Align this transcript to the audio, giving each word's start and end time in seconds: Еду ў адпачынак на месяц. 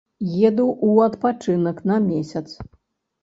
Еду 0.47 0.63
ў 0.87 1.09
адпачынак 1.09 1.83
на 1.91 1.97
месяц. 2.09 2.45